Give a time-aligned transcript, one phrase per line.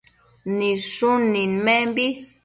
[0.57, 2.07] Nidshun nidmenbi